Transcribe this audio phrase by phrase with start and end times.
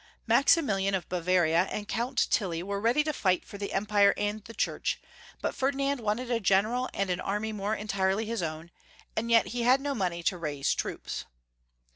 [0.25, 4.53] Maximilian of Bavaria and Count Tilly were ready to fight for the Empire and the
[4.55, 4.99] Church,
[5.43, 8.71] but Ferdinand wanted a general and an army more entirely liis own,
[9.15, 11.25] and yet he had no money to raise troops.